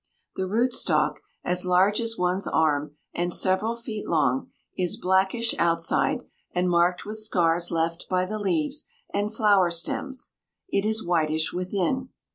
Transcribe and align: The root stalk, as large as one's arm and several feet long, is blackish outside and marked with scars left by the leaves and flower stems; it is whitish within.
The 0.35 0.47
root 0.47 0.73
stalk, 0.73 1.19
as 1.43 1.63
large 1.63 2.01
as 2.01 2.17
one's 2.17 2.47
arm 2.47 2.95
and 3.13 3.31
several 3.31 3.75
feet 3.75 4.07
long, 4.07 4.49
is 4.75 4.97
blackish 4.97 5.53
outside 5.59 6.23
and 6.55 6.67
marked 6.67 7.05
with 7.05 7.19
scars 7.19 7.69
left 7.69 8.07
by 8.09 8.25
the 8.25 8.39
leaves 8.39 8.83
and 9.13 9.31
flower 9.31 9.69
stems; 9.69 10.33
it 10.67 10.85
is 10.85 11.05
whitish 11.05 11.53
within. 11.53 12.09